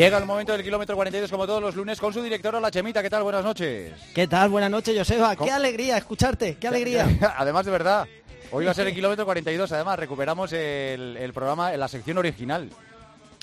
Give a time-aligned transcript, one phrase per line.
[0.00, 3.02] Llega el momento del kilómetro 42 como todos los lunes con su directora La Chemita.
[3.02, 3.22] ¿Qué tal?
[3.22, 3.92] Buenas noches.
[4.14, 4.48] ¿Qué tal?
[4.48, 5.36] Buenas noches, Joseba.
[5.36, 7.06] Qué alegría escucharte, qué alegría.
[7.36, 8.08] Además, de verdad,
[8.50, 9.70] hoy va a ser el kilómetro 42.
[9.72, 12.70] Además, recuperamos el, programa en la sección original.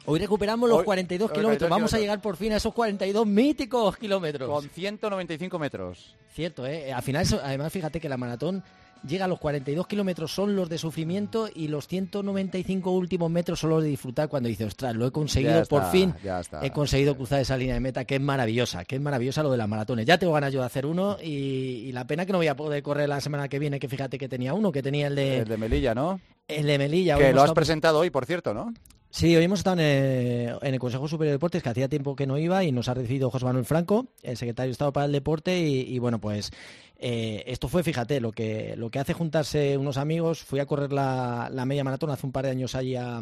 [0.05, 1.70] Hoy recuperamos los 42 kilómetros.
[1.70, 4.49] Vamos a llegar por fin a esos 42 míticos kilómetros.
[4.49, 6.16] Con 195 metros.
[6.34, 6.91] Cierto, ¿eh?
[6.91, 8.63] Al final, además, fíjate que la maratón
[9.05, 13.71] llega a los 42 kilómetros son los de sufrimiento y los 195 últimos metros son
[13.71, 16.13] los de disfrutar cuando dice, ostras, lo he conseguido por fin,
[16.61, 19.57] he conseguido cruzar esa línea de meta que es maravillosa, que es maravillosa lo de
[19.57, 20.05] las maratones.
[20.05, 22.83] Ya tengo ganas yo de hacer uno y, la pena que no voy a poder
[22.83, 25.39] correr la semana que viene, que fíjate que tenía uno, que tenía el de...
[25.39, 26.20] El de Melilla, ¿no?
[26.48, 27.17] El de Melilla.
[27.17, 28.73] Que lo has presentado hoy, por cierto, ¿no?
[29.17, 32.38] Sí, hoy hemos estado en el, Consejo Superior de Deportes, que hacía tiempo que no
[32.38, 35.57] iba, y nos ha recibido José Manuel Franco, el secretario de Estado para el Deporte,
[35.60, 36.51] y bueno, pues
[36.99, 40.43] eh, esto fue, fíjate, lo que, lo que hace juntarse unos amigos.
[40.43, 43.21] Fui a correr la, media maratón hace un par de años allí a,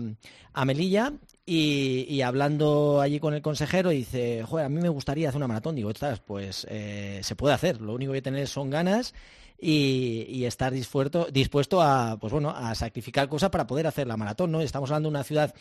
[0.66, 1.14] Melilla
[1.46, 5.76] y, hablando allí con el consejero dice, joder, a mí me gustaría hacer una maratón.
[5.76, 7.82] Digo, estás, pues eh, se puede hacer.
[7.82, 9.14] Lo único que tener son ganas
[9.60, 14.52] y, estar dispuesto, dispuesto a, pues bueno, a sacrificar cosas para poder hacer la maratón.
[14.52, 14.62] ¿no?
[14.62, 15.54] Estamos hablando de una ciudad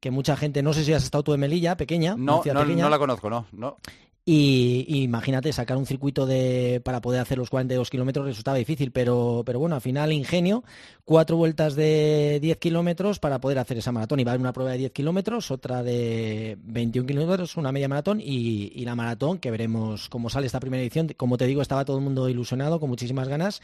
[0.00, 2.16] que mucha gente, no sé si has estado tú en Melilla, pequeña.
[2.16, 3.46] No, no, no la conozco, no.
[3.52, 3.76] no.
[4.24, 9.42] Y, imagínate, sacar un circuito de, para poder hacer los 42 kilómetros resultaba difícil, pero,
[9.44, 10.62] pero bueno, al final ingenio,
[11.04, 14.20] cuatro vueltas de 10 kilómetros para poder hacer esa maratón.
[14.20, 17.88] Y va a haber una prueba de 10 kilómetros, otra de 21 kilómetros, una media
[17.88, 21.08] maratón y, la maratón, que veremos cómo sale esta primera edición.
[21.16, 23.60] Como te digo, estaba todo el mundo ilusionado, con muchísimas ganas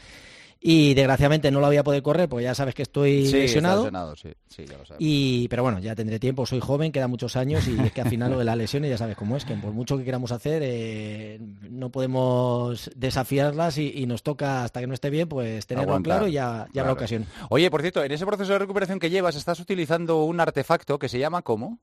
[0.61, 3.89] y desgraciadamente no lo voy a poder correr porque ya sabes que estoy lesionado.
[4.97, 8.09] y pero bueno, ya tendré tiempo, soy joven, queda muchos años y es que al
[8.09, 10.61] final lo de las lesiones ya sabes cómo es, que por mucho que queramos hacer
[10.65, 16.27] eh, no podemos desafiarlas y, nos toca hasta que no esté bien pues tenerlo claro
[16.27, 17.27] y ya, ya habrá ocasión.
[17.49, 21.07] Oye, por cierto, en ese proceso de recuperación que llevas estás utilizando un artefacto que
[21.07, 21.79] se llama ¿cómo?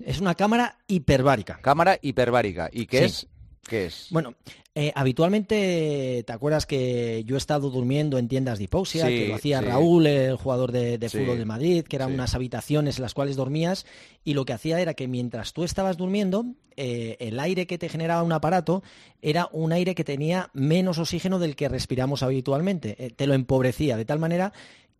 [0.00, 1.58] Es una cámara hiperbárica.
[1.60, 2.70] Cámara hiperbárica.
[2.72, 3.28] ¿Y qué es?
[3.68, 4.08] ¿Qué es?
[4.10, 4.34] Bueno,
[4.74, 9.34] eh, habitualmente, ¿te acuerdas que yo he estado durmiendo en tiendas de hipoxia, que lo
[9.34, 13.36] hacía Raúl, el jugador de, fútbol de Madrid, que eran unas habitaciones en las cuales
[13.36, 13.86] dormías
[14.24, 16.46] y lo que hacía era que mientras tú estabas durmiendo,
[16.76, 18.82] eh, el aire que te generaba un aparato
[19.20, 22.96] era un aire que tenía menos oxígeno del que respiramos habitualmente.
[22.98, 24.52] Eh, te lo empobrecía de tal manera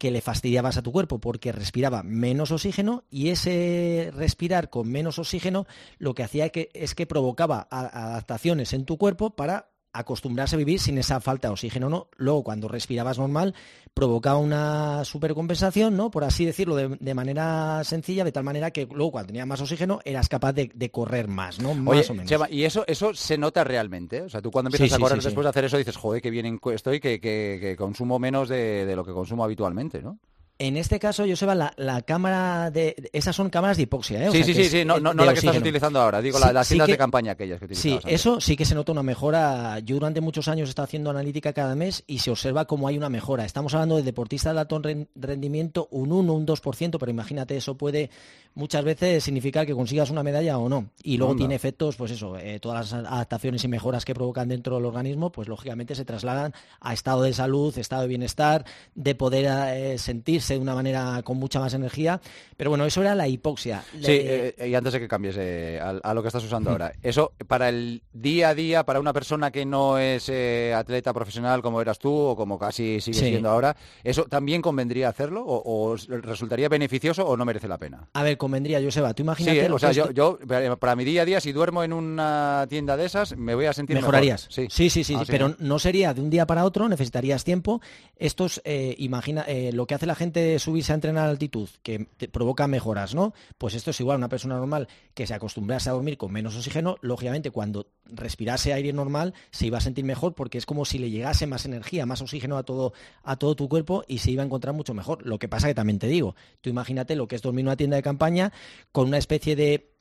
[0.02, 5.20] que le fastidiabas a tu cuerpo porque respiraba menos oxígeno y ese respirar con menos
[5.20, 5.64] oxígeno
[5.98, 10.98] lo que hacía es que provocaba adaptaciones en tu cuerpo para acostumbrarse a vivir sin
[10.98, 12.08] esa falta de oxígeno, ¿no?
[12.16, 13.54] Luego, cuando respirabas normal,
[13.92, 16.10] provocaba una supercompensación, ¿no?
[16.10, 20.00] Por así decirlo, de, manera sencilla, de tal manera que luego, cuando tenías más oxígeno,
[20.04, 21.74] eras capaz de, correr más, ¿no?
[21.74, 22.32] Más o menos.
[22.50, 24.22] ¿y eso, eso se nota realmente?
[24.22, 26.58] O sea, tú cuando empiezas a correr después de hacer eso dices, joder, que bien
[26.72, 30.18] estoy, que, que, consumo menos de, de lo que consumo habitualmente, ¿no?
[30.62, 33.10] En este caso, yo la, la cámara de...
[33.12, 34.30] Esas son cámaras de hipoxia, ¿eh?
[34.30, 36.96] sí, sí, sí, sí, no, no, la que estás utilizando ahora, digo, las cintas de
[36.96, 39.80] campaña aquellas que Sí, eso sí que se nota una mejora.
[39.80, 42.96] Yo durante muchos años he estado haciendo analítica cada mes y se observa cómo hay
[42.96, 43.44] una mejora.
[43.44, 44.80] Estamos hablando de deportistas de alto
[45.16, 48.10] rendimiento, un 1, un 2%, pero imagínate, eso puede
[48.54, 50.90] muchas veces significar que consigas una medalla o no.
[51.02, 54.76] Y luego tiene efectos, pues eso, eh, todas las adaptaciones y mejoras que provocan dentro
[54.76, 59.46] del organismo, pues lógicamente se trasladan a estado de salud, estado de bienestar, de poder
[59.74, 62.20] eh, sentirse de una manera con mucha más energía.
[62.56, 63.82] Pero bueno, eso era la hipoxia.
[64.00, 67.68] Sí, eh, y antes de que cambies a, lo que estás usando ahora, eso para
[67.68, 70.30] el día a día, para una persona que no es
[70.74, 75.42] atleta profesional como eras tú o como casi sigues siendo ahora, ¿eso también convendría hacerlo
[75.44, 78.08] o, o resultaría beneficioso o no merece la pena?
[78.12, 79.14] A ver, convendría, Joseba.
[79.14, 79.60] Tú imagínate.
[79.60, 79.72] Sí, ¿eh?
[79.72, 80.38] o sea, yo,
[80.78, 83.72] para mi día a día, si duermo en una tienda de esas, me voy a
[83.72, 84.46] sentir Mejorarías.
[84.50, 87.80] Sí, sí, sí, sí, ah, pero no sería de un día para otro, necesitarías tiempo.
[88.16, 92.06] Estos, eh, imagina, eh, lo que hace la gente subirse a entrenar a altitud, que
[92.30, 93.34] provoca mejoras, ¿no?
[93.58, 96.96] Pues esto es igual, una persona normal que se acostumbrase a dormir con menos oxígeno,
[97.00, 101.10] lógicamente cuando respirase aire normal se iba a sentir mejor porque es como si le
[101.10, 102.92] llegase más energía, más oxígeno a todo,
[103.22, 105.24] a todo tu cuerpo y se iba a encontrar mucho mejor.
[105.26, 107.76] Lo que pasa que también te digo, tú imagínate lo que es dormir en una
[107.76, 108.52] tienda de campaña
[108.90, 109.91] con una especie de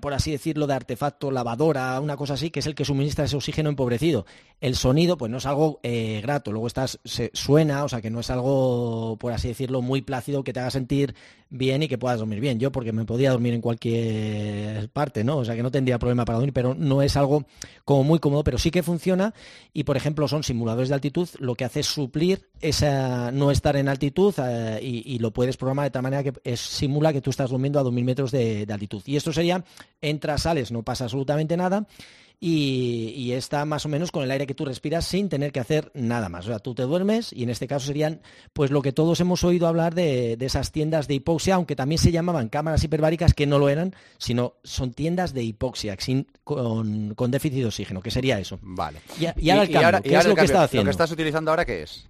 [0.00, 3.36] por así decirlo, de artefacto, lavadora, una cosa así, que es el que suministra ese
[3.36, 4.26] oxígeno empobrecido.
[4.60, 8.10] El sonido, pues no es algo eh, grato, luego estás, se, suena, o sea que
[8.10, 11.14] no es algo, por así decirlo, muy plácido que te haga sentir
[11.50, 12.58] bien y que puedas dormir bien.
[12.58, 15.38] Yo, porque me podía dormir en cualquier parte, ¿no?
[15.38, 17.46] O sea que no tendría problema para dormir, pero no es algo
[17.84, 19.34] como muy cómodo, pero sí que funciona
[19.72, 23.76] y, por ejemplo, son simuladores de altitud, lo que hace es suplir esa no estar
[23.76, 27.30] en altitud eh, y, lo puedes programar de tal manera que es, simula que tú
[27.30, 29.02] estás durmiendo a 2.000 metros de, altitud.
[29.06, 29.57] Y esto sería,
[30.00, 31.86] entras, sales, no pasa absolutamente nada
[32.40, 35.90] y, está más o menos con el aire que tú respiras sin tener que hacer
[35.94, 36.46] nada más.
[36.46, 38.20] O sea, tú te duermes y en este caso serían
[38.52, 42.12] pues lo que todos hemos oído hablar de, esas tiendas de hipoxia, aunque también se
[42.12, 45.96] llamaban cámaras hiperbáricas, que no lo eran, sino son tiendas de hipoxia
[46.44, 48.58] con, déficit de oxígeno, que sería eso.
[48.62, 49.00] Vale.
[49.18, 50.84] Y, ahora el cambio, ¿qué es lo que está haciendo?
[50.84, 52.08] Lo que estás utilizando ahora, ¿qué es?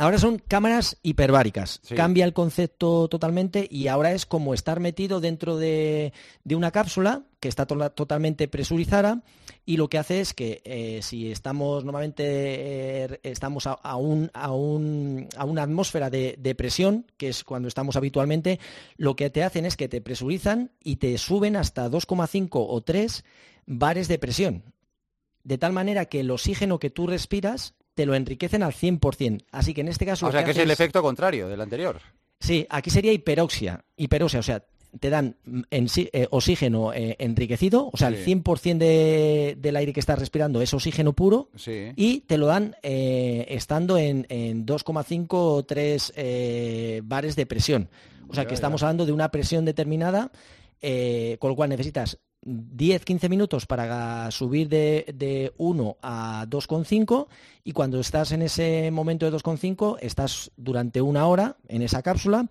[0.00, 1.80] Ahora son cámaras hiperbáricas.
[1.96, 6.12] Cambia el concepto totalmente y ahora es como estar metido dentro de,
[6.48, 9.24] una cápsula que está totalmente presurizada
[9.66, 14.52] y lo que hace es que eh, si estamos normalmente eh, estamos a, un, a,
[14.52, 18.60] una atmósfera de, de, presión, que es cuando estamos habitualmente,
[18.96, 23.24] lo que te hacen es que te presurizan y te suben hasta 2,5 o 3
[23.66, 24.62] bares de presión.
[25.42, 29.46] De tal manera que el oxígeno que tú respiras te lo enriquecen al 100%.
[29.50, 30.28] Así que en este caso...
[30.28, 32.00] O sea, que, es el efecto contrario del anterior.
[32.38, 33.84] Sí, aquí sería hiperoxia.
[33.96, 34.62] Hiperoxia, o sea,
[35.00, 35.34] te dan
[35.72, 40.72] en eh, oxígeno eh, enriquecido, o sea, el 100% del aire que estás respirando es
[40.72, 41.50] oxígeno puro
[41.96, 47.88] y te lo dan eh, estando en, 2,5 o 3 bares de presión.
[48.28, 50.30] O sea, que estamos hablando de una presión determinada,
[50.80, 57.26] con lo cual necesitas 10-15 minutos para subir de, 1 a 2,5
[57.64, 62.48] y cuando estás en ese momento de 2,5 estás durante una hora en esa cápsula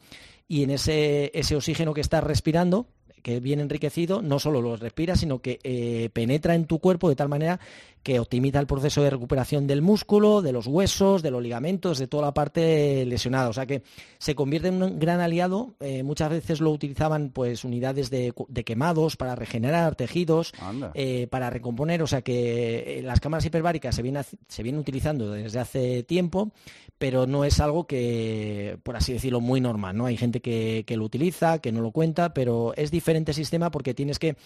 [0.48, 2.88] y en ese, ese oxígeno que estás respirando
[3.28, 7.16] que viene enriquecido, no solo lo respiras, sino que eh, penetra en tu cuerpo de
[7.18, 7.60] tal manera
[8.08, 12.08] que optimiza el proceso de recuperación del músculo, de los huesos, de los ligamentos, de
[12.08, 13.50] toda la parte lesionada.
[13.50, 13.84] O sea que
[14.18, 15.76] se convierte en un gran aliado.
[15.82, 18.34] Eh, muchas veces lo utilizaban pues unidades de,
[18.66, 20.54] quemados para regenerar tejidos,
[20.94, 22.02] eh, para recomponer.
[22.02, 26.54] O sea que las cámaras hiperbáricas se vienen, se vienen utilizando desde hace tiempo,
[26.98, 29.98] pero no es algo que, por así decirlo, muy normal.
[29.98, 30.06] ¿no?
[30.06, 33.94] Hay gente que, que lo utiliza, que no lo cuenta, pero es diferente sistema porque
[33.94, 34.38] tienes que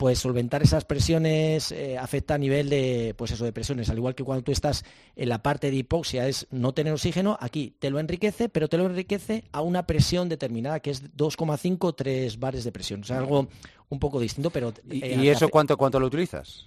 [0.00, 3.90] pues solventar esas presiones eh, afecta a nivel de, pues eso, de presiones.
[3.90, 4.82] Al igual que cuando tú estás
[5.14, 8.78] en la parte de hipoxia es no tener oxígeno, aquí te lo enriquece, pero te
[8.78, 13.02] lo enriquece a una presión determinada, que es 2,5, 3 bares de presión.
[13.02, 13.48] O sea, algo
[13.90, 14.72] un poco distinto, pero...
[14.90, 16.64] ¿Y, eh, eso cuánto, cuánto lo utilizas?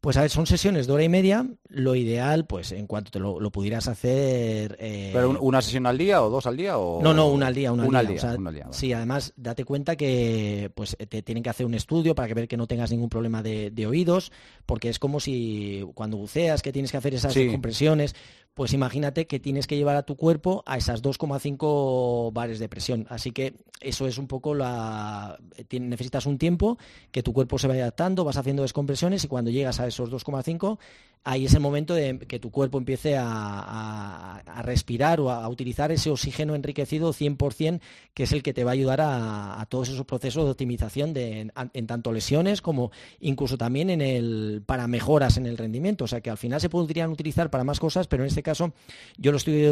[0.00, 1.46] Pues a ver, son sesiones de hora y media.
[1.68, 4.78] Lo ideal, pues en cuanto te lo, pudieras hacer.
[4.80, 6.78] Eh, ¿Pero una sesión al día o dos al día?
[6.78, 7.02] O...
[7.02, 8.68] No, no, una al día, una, al día.
[8.70, 12.48] Sí, además, date cuenta que pues te tienen que hacer un estudio para que ver
[12.48, 14.32] que no tengas ningún problema de, oídos,
[14.64, 18.14] porque es como si cuando buceas, que tienes que hacer esas compresiones,
[18.54, 23.06] pues imagínate que tienes que llevar a tu cuerpo a esas 2,5 bares de presión.
[23.08, 25.38] Así que eso es un poco la...
[25.70, 26.76] Necesitas un tiempo
[27.12, 30.78] que tu cuerpo se vaya adaptando, vas haciendo descompresiones y cuando llegas a esos 2,5,
[31.24, 36.10] ahí es el momento de que tu cuerpo empiece a, respirar o a, utilizar ese
[36.10, 37.80] oxígeno enriquecido 100%,
[38.14, 41.50] que es el que te va a ayudar a, todos esos procesos de optimización de,
[41.72, 42.90] en, tanto lesiones como
[43.20, 46.04] incluso también en el, para mejoras en el rendimiento.
[46.04, 48.72] O sea que al final se podrían utilizar para más cosas, pero en este caso
[49.16, 49.62] yo lo estoy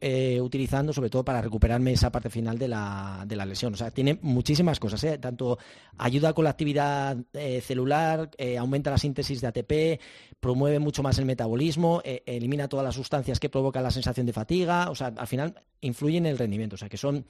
[0.00, 3.74] eh, utilizando sobre todo para recuperarme esa parte final de la, de la lesión.
[3.74, 5.18] O sea, tiene muchísimas cosas, ¿eh?
[5.18, 5.58] tanto
[5.98, 10.00] ayuda con la actividad eh, celular, aumenta la síntesis de ATP,
[10.40, 14.90] promueve mucho más el metabolismo, elimina todas las sustancias que provocan la sensación de fatiga,
[14.90, 16.74] o sea, al final influye en el rendimiento.
[16.74, 17.24] O sea, que son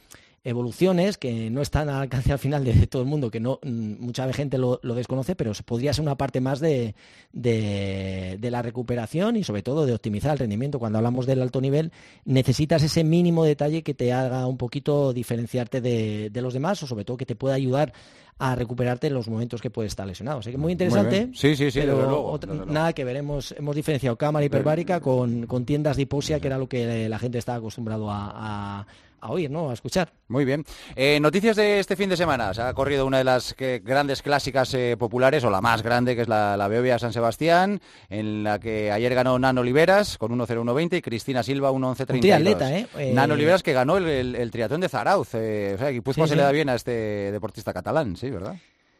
[0.47, 3.95] evoluciones que no están al alcance al final de todo el mundo, que no mm,
[3.99, 6.95] mucha gente lo, desconoce, pero podría ser una parte más de,
[7.33, 10.79] la recuperación y sobre todo de optimizar el rendimiento.
[10.79, 11.91] Cuando hablamos del alto nivel,
[12.25, 17.05] necesitas ese mínimo detalle que te haga un poquito diferenciarte de, los demás o sobre
[17.05, 17.93] todo que te pueda ayudar
[18.39, 20.41] a recuperarte en los momentos que puedes estar lesionado.
[20.41, 21.31] Así que muy interesante.
[21.35, 23.17] sí, sí, sí, pero nada que ver.
[23.17, 27.59] Hemos, diferenciado cámara hiperbárica con, tiendas de hipoxia, que era lo que la gente estaba
[27.59, 28.87] acostumbrado a a
[29.23, 29.71] oír, ¿no?
[29.71, 30.13] A escuchar.
[30.29, 30.65] Muy bien.
[30.95, 32.53] Eh, noticias de este fin de semana.
[32.55, 36.23] Se ha corrido una de las grandes clásicas eh, populares, o la más grande, que
[36.23, 40.99] es la, la Beovia San Sebastián, en la que ayer ganó Nano Oliveras con 1.01.20
[40.99, 42.33] y Cristina Silva 1.11.32.
[42.33, 42.87] atleta, ¿eh?
[43.13, 45.35] Nano Oliveras que ganó el, triatlón de Zarauz.
[45.35, 48.57] Eh, o sea, que pues se le da bien a este deportista catalán, sí, ¿verdad?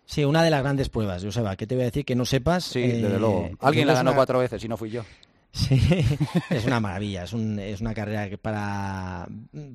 [0.07, 1.57] Sí, una de las grandes pruebas, Joseba.
[1.57, 2.05] ¿Qué te voy a decir?
[2.05, 2.65] Que no sepas.
[2.65, 3.51] Sí, desde luego.
[3.61, 5.03] Alguien la ganó cuatro veces y no fui yo.
[5.57, 5.81] Sí,
[6.51, 9.27] es una maravilla, es, una carrera para,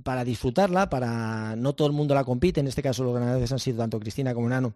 [0.03, 3.57] para disfrutarla, para no todo el mundo la compite, en este caso los ganadores han
[3.57, 4.75] sido tanto Cristina como Nano,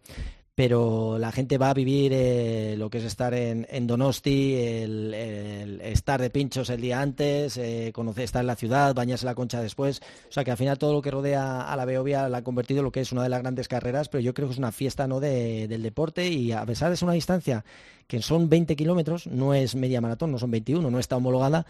[0.55, 6.21] pero la gente va a vivir eh, lo que es estar en, Donosti, el, estar
[6.21, 10.01] de pinchos el día antes, eh, estar en la ciudad, bañarse la concha después.
[10.29, 12.79] O sea que al final todo lo que rodea a la Beovia la ha convertido
[12.79, 14.71] en lo que es una de las grandes carreras, pero yo creo que es una
[14.71, 15.19] fiesta ¿no?
[15.19, 17.65] del deporte y a pesar de ser una distancia
[18.07, 21.65] que son 20 kilómetros, no es media maratón, no son 21, no está homologada,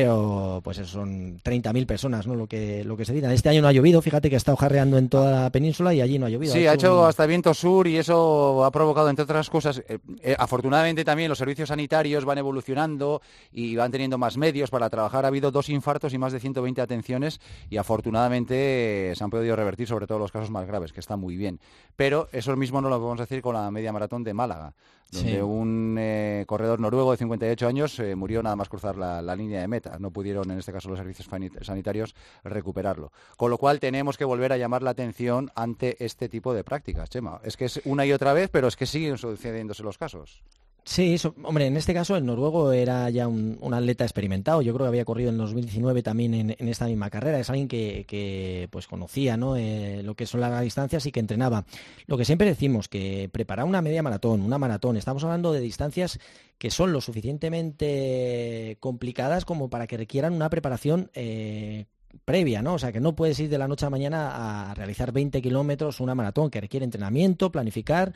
[0.00, 2.36] pero pues eso son 30.000 personas, ¿no?
[2.36, 3.34] Lo que, lo que se dice.
[3.34, 6.00] Este año no ha llovido, fíjate que ha estado jarreando en toda la península y
[6.00, 6.52] allí no ha llovido.
[6.52, 10.36] Sí, ha hecho, hasta viento sur y eso ha provocado, entre otras cosas, eh, eh,
[10.38, 15.24] afortunadamente también los servicios sanitarios van evolucionando y van teniendo más medios para trabajar.
[15.24, 19.88] Ha habido dos infartos y más de 120 atenciones y afortunadamente se han podido revertir
[19.88, 21.58] sobre todo los casos más graves, que está muy bien.
[21.96, 24.74] Pero eso mismo no lo podemos decir con la media maratón de Málaga
[25.10, 29.60] donde un eh, corredor noruego de 58 años eh, murió nada más cruzar la, línea
[29.60, 29.98] de meta.
[29.98, 31.28] No pudieron, en este caso, los servicios
[31.62, 33.12] sanitarios recuperarlo.
[33.36, 37.08] Con lo cual tenemos que volver a llamar la atención ante este tipo de prácticas,
[37.08, 37.40] Chema.
[37.42, 40.42] Es que es una y otra vez, pero es que siguen sucediéndose los casos.
[40.88, 44.62] Sí, hombre, en este caso el noruego era ya un, atleta experimentado.
[44.62, 47.38] Yo creo que había corrido en 2019 también en, esta misma carrera.
[47.38, 49.54] Es alguien que, pues conocía ¿no?
[49.54, 51.66] Eh, lo que son las distancias y que entrenaba.
[52.06, 56.18] Lo que siempre decimos, que preparar una media maratón, una maratón, estamos hablando de distancias
[56.56, 61.84] que son lo suficientemente complicadas como para que requieran una preparación eh,
[62.24, 62.72] previa, ¿no?
[62.74, 65.42] O sea, que no puedes ir de la noche a la mañana a realizar 20
[65.42, 68.14] kilómetros, una maratón que requiere entrenamiento, planificar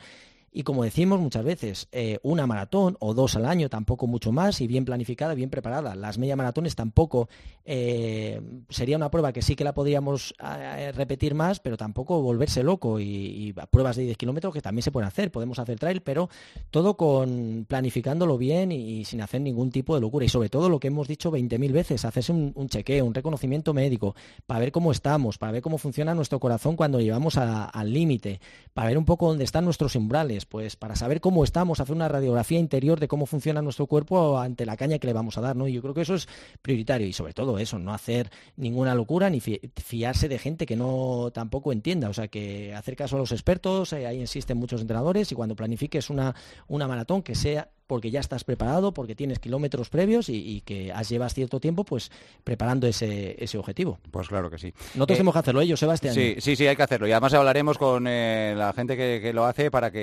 [0.53, 4.61] y como decimos muchas veces, eh, una maratón o dos al año, tampoco mucho más,
[4.61, 5.95] y bien planificada, bien preparada.
[5.95, 7.27] Las media maratones tampoco
[7.65, 12.61] eh, sería una prueba que sí que la podríamos eh, repetir más, pero tampoco volverse
[12.61, 12.99] loco.
[12.99, 16.29] Y, pruebas de 10 kilómetros que también se pueden hacer, podemos hacer trail, pero
[16.69, 20.25] todo con planificándolo bien y, sin hacer ningún tipo de locura.
[20.25, 24.15] Y sobre todo lo que hemos dicho 20.000 veces, hacerse un, chequeo, un reconocimiento médico,
[24.45, 28.39] para ver cómo estamos, para ver cómo funciona nuestro corazón cuando llevamos al límite,
[28.73, 32.07] para ver un poco dónde están nuestros umbrales pues para saber cómo estamos, hacer una
[32.07, 35.55] radiografía interior de cómo funciona nuestro cuerpo ante la caña que le vamos a dar,
[35.55, 35.67] ¿no?
[35.67, 36.27] Y yo creo que eso es
[36.61, 41.31] prioritario y sobre todo eso, no hacer ninguna locura ni fiarse de gente que no
[41.33, 45.31] tampoco entienda, o sea, que hacer caso a los expertos, eh, ahí existen muchos entrenadores
[45.31, 46.35] y cuando planifiques una,
[46.67, 51.09] una maratón que sea porque ya estás preparado, porque tienes kilómetros previos y, que has
[51.09, 52.09] llevas cierto tiempo pues
[52.43, 53.99] preparando ese, ese objetivo.
[54.09, 54.73] Pues claro que sí.
[54.95, 56.15] Nosotros eh, tenemos que hacerlo ellos, Sebastián.
[56.15, 57.05] Sí, sí, sí, hay que hacerlo.
[57.05, 59.99] Y además hablaremos con eh, la gente que, lo hace para que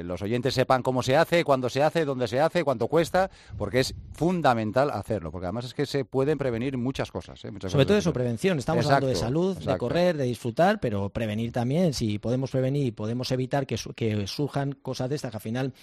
[0.00, 3.30] eh, los oyentes sepan cómo se hace, cuándo se hace, dónde se hace, cuánto cuesta,
[3.58, 7.38] porque es fundamental hacerlo, porque además es que se pueden prevenir muchas cosas.
[7.38, 8.58] Sobre todo eso, prevención.
[8.58, 11.92] Estamos hablando de salud, de correr, de disfrutar, pero prevenir también.
[11.92, 15.74] Si podemos prevenir y podemos evitar que, que surjan cosas de estas que al final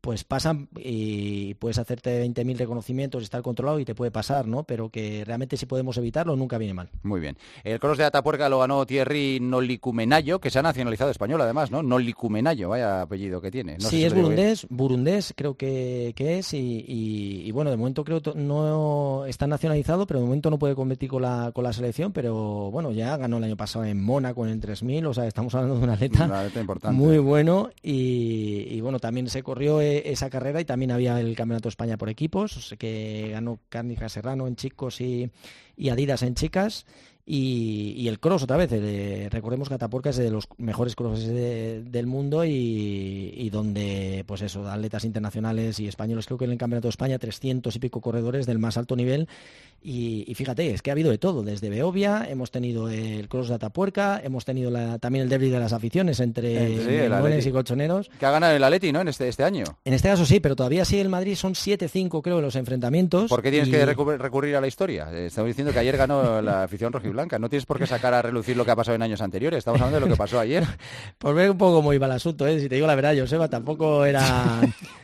[0.00, 4.64] pues pasan y puedes hacerte 20.000 reconocimientos, estar controlado y te puede pasar, ¿no?
[4.64, 6.90] Pero que realmente si podemos evitarlo nunca viene mal.
[7.02, 7.36] Muy bien.
[7.64, 11.82] El cross de Atapuerca lo ganó Thierry Nolicumenayo, que se ha nacionalizado español además, ¿no?
[11.82, 13.80] Nolicumenayo, vaya apellido que tiene.
[13.80, 19.46] sí, es burundés, burundés creo que, es y, bueno, de momento creo que no está
[19.46, 23.16] nacionalizado, pero de momento no puede competir con la, con la selección, pero bueno, ya
[23.16, 25.90] ganó el año pasado en Mónaco en el 3000, o sea, estamos hablando de un
[25.90, 26.96] atleta, importante.
[26.96, 31.70] muy bueno y, bueno, también se corrió esa carrera y también había el Campeonato de
[31.70, 35.30] España por equipos, que ganó Cárnica Serrano en chicos y,
[35.76, 36.86] y Adidas en chicas.
[37.26, 42.06] Y, el cross otra vez, eh, recordemos que Atapuerca es de los mejores crosses del
[42.06, 46.90] mundo y, donde, pues eso, atletas internacionales y españoles, creo que en el Campeonato de
[46.90, 49.28] España 300 y pico corredores del más alto nivel
[49.82, 53.54] y, fíjate, es que ha habido de todo, desde Beovia, hemos tenido el cross de
[53.54, 58.10] Atapuerca, hemos tenido también el derby de las aficiones entre eh, y colchoneros.
[58.18, 59.00] Que ha ganado el Atleti, ¿no?
[59.00, 59.64] En este, este año.
[59.84, 63.30] En este caso sí, pero todavía sí el Madrid son 7-5 creo los enfrentamientos.
[63.30, 65.08] ¿Por qué tienes que recurrir a la historia?
[65.12, 68.22] Eh, estamos diciendo que ayer ganó la afición rojiblanca no tienes por qué sacar a
[68.22, 69.58] relucir lo que ha pasado en años anteriores.
[69.58, 70.64] Estamos hablando de lo que pasó ayer.
[71.18, 72.60] por ver un poco cómo iba el asunto, ¿eh?
[72.60, 74.60] si te digo la verdad, Joseba, tampoco era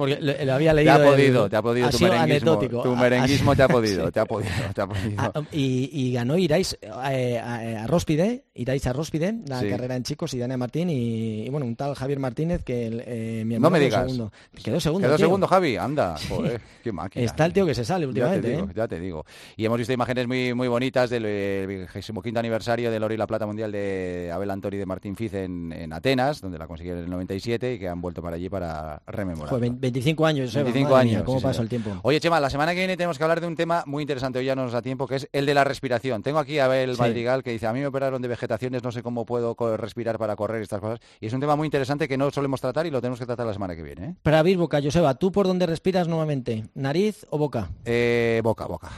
[0.00, 0.96] porque lo, había leído.
[0.96, 2.58] Te ha podido, te ha podido tu merenguismo.
[2.58, 5.14] Tu merenguismo te ha podido, te ha podido, te ha podido.
[5.18, 6.78] Ah, y, ganó Irais
[7.10, 11.66] eh, a, Róspide, Irais a Róspide, la carrera en chicos y Dania Martín y, bueno,
[11.66, 14.00] un tal Javier Martínez que eh, mi No me digas.
[14.00, 14.32] Segundo.
[14.64, 15.06] Quedó segundo.
[15.06, 16.16] Quedó segundo, Javi, anda.
[16.30, 17.26] Joder, qué máquina.
[17.26, 18.48] Está el tío que se sale últimamente.
[18.48, 18.74] Ya te digo, ¿eh?
[18.74, 19.24] ya te digo.
[19.58, 23.44] Y hemos visto imágenes muy, muy bonitas del 25 aniversario del Oro y la Plata
[23.44, 27.10] Mundial de Abel Antori de Martín Fiz en, en, Atenas, donde la consiguieron en el
[27.10, 29.50] 97 y que han vuelto para allí para rememorar.
[29.90, 31.22] 25 años, 25 años.
[31.24, 31.90] ¿Cómo pasa el tiempo?
[32.02, 34.44] Oye, Chema, la semana que viene tenemos que hablar de un tema muy interesante, hoy
[34.44, 36.22] ya no nos da tiempo, que es el de la respiración.
[36.22, 39.02] Tengo aquí a Abel Madrigal que dice, a mí me operaron de vegetaciones, no sé
[39.02, 41.00] cómo puedo respirar para correr estas cosas.
[41.20, 43.46] Y es un tema muy interesante que no solemos tratar y lo tenemos que tratar
[43.46, 44.06] la semana que viene.
[44.06, 44.14] ¿eh?
[44.22, 46.64] Para abrir boca, Joseba, ¿tú por dónde respiras nuevamente?
[46.74, 47.70] ¿Nariz o boca?
[47.84, 48.90] Eh, boca, boca.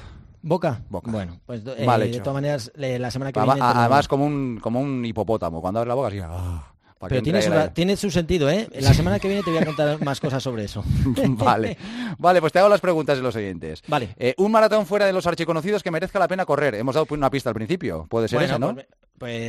[0.42, 0.82] ¿Boca?
[0.90, 1.11] Boca.
[1.11, 3.61] Bueno, pues eh, de todas maneras, la semana que viene...
[3.62, 5.61] Además, como, un, como un hipopótamo.
[5.61, 6.18] Cuando abre la boca, así...
[6.20, 6.68] ¡ah!
[7.09, 8.68] Pero tiene su, tiene su, sentido, ¿eh?
[8.80, 10.85] La semana que viene te voy a contar más cosas sobre eso.
[11.28, 11.76] vale.
[12.18, 13.82] Vale, pues te hago las preguntas de los oyentes.
[13.88, 14.14] Vale.
[14.18, 16.75] Eh, un maratón fuera de los archiconocidos que merezca la pena correr.
[16.75, 18.06] Hemos dado una pista al principio.
[18.09, 18.75] Puede ser eso, ¿no?
[18.75, 18.87] Pues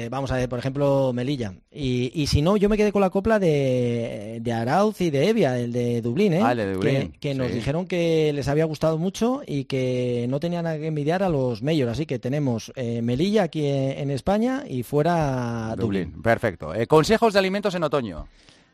[0.09, 1.53] vamos a ver, por ejemplo, Melilla.
[1.71, 5.57] Y, si no, yo me quedé con la copla de, de Arauz y de Evia,
[5.59, 6.41] el de Dublín, ¿eh?
[6.43, 7.13] Ah, de Dublín.
[7.19, 11.23] Que, nos dijeron que les había gustado mucho y que no tenían nada que envidiar
[11.23, 11.93] a los Mayors.
[11.93, 16.21] Así que tenemos eh, Melilla aquí en, España y fuera Dublín.
[16.21, 16.75] Perfecto.
[16.75, 18.27] Eh, consejos de alimentos en otoño.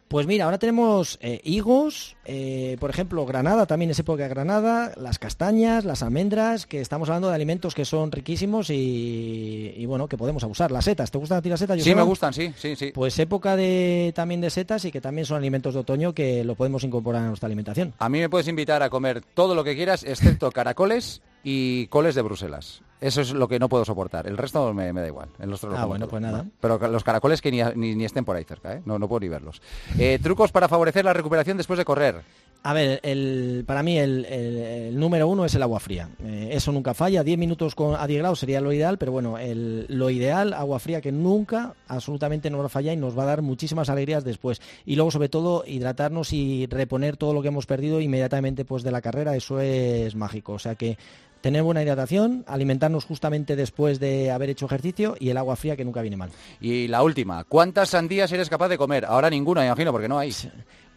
[0.09, 4.91] Pues mira, ahora tenemos eh, higos, eh, por ejemplo, granada, también es época de granada,
[4.97, 10.17] las castañas, las almendras, que estamos hablando de alimentos que son riquísimos y, bueno, que
[10.17, 10.71] podemos abusar.
[10.71, 11.83] Las setas, ¿te gustan a ti las setas?
[11.83, 12.91] sí, me gustan, sí, sí, sí.
[12.91, 16.55] Pues época de, también de setas y que también son alimentos de otoño que lo
[16.55, 17.93] podemos incorporar a nuestra alimentación.
[17.99, 22.15] A mí me puedes invitar a comer todo lo que quieras, excepto caracoles y coles
[22.15, 22.81] de Bruselas.
[23.01, 24.27] Eso es lo que no puedo soportar.
[24.27, 25.29] El resto me, da igual.
[25.39, 26.45] El ah, bueno, pues nada.
[26.59, 28.81] Pero los caracoles que ni, ni, estén por ahí cerca, ¿eh?
[28.85, 29.61] no, no puedo ni verlos.
[29.97, 32.21] Eh, trucos para favorecer la recuperación después de correr.
[32.61, 36.09] A ver, el, para mí el, número uno es el agua fría.
[36.21, 37.23] Eh, eso nunca falla.
[37.23, 40.99] 10 minutos con, a 10 grados sería lo ideal, pero bueno, lo ideal, agua fría
[40.99, 44.61] que nunca, absolutamente no va a fallar y nos va a dar muchísimas alegrías después.
[44.85, 48.91] Y luego, sobre todo, hidratarnos y reponer todo lo que hemos perdido inmediatamente pues, de
[48.91, 49.37] la carrera.
[49.37, 50.51] Eso es mágico.
[50.51, 50.97] O sea que
[51.41, 55.85] tener buena hidratación, alimentarnos justamente después de haber hecho ejercicio y el agua fría que
[55.85, 56.31] nunca viene mal.
[56.59, 59.05] Y la última, ¿cuántas sandías eres capaz de comer?
[59.05, 60.33] Ahora ninguna, imagino, porque no hay.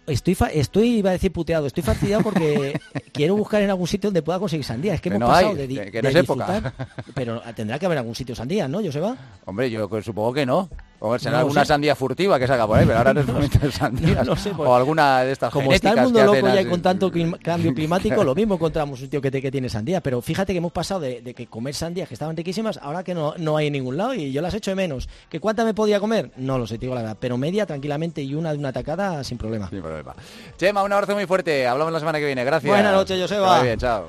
[0.06, 2.80] Estoy, estoy, iba a decir puteado, estoy fastidiado porque
[3.12, 4.94] quiero buscar en algún sitio donde pueda conseguir sandía.
[4.94, 6.74] Es que, hemos pasado de, que, no es época.
[7.14, 9.16] pero tendrá que haber algún sitio sandía, ¿no, Joseba?
[9.44, 10.68] Hombre, yo supongo que no.
[11.04, 14.24] O será alguna sandía furtiva que salga por ahí, pero ahora no es momento de.
[14.24, 16.80] No, sé, pues, o alguna de estas Como está el mundo loco ya y con
[16.80, 17.10] tanto
[17.42, 20.00] cambio climático, lo mismo encontramos un tío que, que tiene sandía.
[20.00, 23.34] Pero fíjate que hemos pasado de, que comer sandías que estaban riquísimas, ahora que no,
[23.36, 25.08] no hay en ningún lado y yo las echo de menos.
[25.28, 26.30] ¿Que cuánta me podía comer?
[26.36, 27.16] No lo sé, digo la verdad.
[27.18, 29.70] Pero media tranquilamente y una de una tacada sin problema.
[29.92, 30.14] Problema.
[30.56, 31.66] Chema, un abrazo muy fuerte.
[31.66, 32.44] Hablamos la semana que viene.
[32.44, 32.70] Gracias.
[32.70, 33.56] Buenas noches, Joseba.
[33.56, 34.06] Muy bien, chao.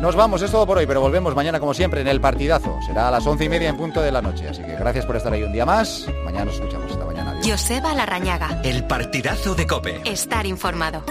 [0.00, 2.78] Nos vamos, es todo por hoy, pero volvemos mañana como siempre en el partidazo.
[2.86, 4.48] Será a las once y media en punto de la noche.
[4.48, 6.06] Así que gracias por estar ahí un día más.
[6.24, 6.90] Mañana nos escuchamos.
[6.90, 7.38] Hasta mañana.
[7.44, 8.62] Joseba Larrañaga.
[8.64, 10.00] El partidazo de Cope.
[10.06, 11.04] Estar informado.